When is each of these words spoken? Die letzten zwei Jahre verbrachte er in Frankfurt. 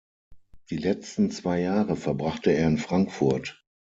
Die 0.71 0.77
letzten 0.77 1.29
zwei 1.29 1.61
Jahre 1.61 1.95
verbrachte 1.95 2.49
er 2.49 2.65
in 2.67 2.79
Frankfurt. 2.79 3.63